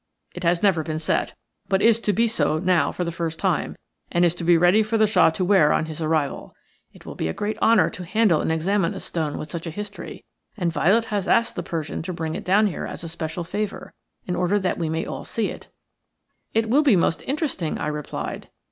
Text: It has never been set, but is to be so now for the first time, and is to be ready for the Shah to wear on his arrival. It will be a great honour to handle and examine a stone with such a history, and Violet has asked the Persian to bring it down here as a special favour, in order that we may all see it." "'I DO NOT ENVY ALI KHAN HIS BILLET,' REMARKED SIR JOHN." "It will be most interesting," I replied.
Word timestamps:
It 0.33 0.43
has 0.43 0.63
never 0.63 0.81
been 0.81 0.97
set, 0.97 1.35
but 1.69 1.79
is 1.79 2.01
to 2.01 2.11
be 2.11 2.27
so 2.27 2.57
now 2.57 2.91
for 2.91 3.03
the 3.03 3.11
first 3.11 3.37
time, 3.37 3.75
and 4.11 4.25
is 4.25 4.33
to 4.33 4.43
be 4.43 4.57
ready 4.57 4.81
for 4.81 4.97
the 4.97 5.05
Shah 5.05 5.29
to 5.29 5.45
wear 5.45 5.71
on 5.71 5.85
his 5.85 6.01
arrival. 6.01 6.55
It 6.91 7.05
will 7.05 7.13
be 7.13 7.27
a 7.27 7.33
great 7.35 7.55
honour 7.61 7.91
to 7.91 8.03
handle 8.03 8.41
and 8.41 8.51
examine 8.51 8.95
a 8.95 8.99
stone 8.99 9.37
with 9.37 9.51
such 9.51 9.67
a 9.67 9.69
history, 9.69 10.25
and 10.57 10.73
Violet 10.73 11.05
has 11.13 11.27
asked 11.27 11.55
the 11.55 11.61
Persian 11.61 12.01
to 12.01 12.13
bring 12.13 12.33
it 12.33 12.43
down 12.43 12.65
here 12.65 12.87
as 12.87 13.03
a 13.03 13.09
special 13.09 13.43
favour, 13.43 13.93
in 14.25 14.35
order 14.35 14.57
that 14.57 14.79
we 14.79 14.89
may 14.89 15.05
all 15.05 15.23
see 15.23 15.49
it." 15.51 15.67
"'I 15.67 15.67
DO 15.67 15.67
NOT 15.67 15.67
ENVY 15.67 15.69
ALI 15.69 15.93
KHAN 15.93 15.99
HIS 15.99 16.05
BILLET,' 16.07 16.07
REMARKED 16.07 16.49
SIR 16.49 16.53
JOHN." 16.53 16.65
"It 16.65 16.69
will 16.71 16.83
be 16.83 16.95
most 16.95 17.23
interesting," 17.29 17.77
I 17.77 17.87
replied. 17.87 18.49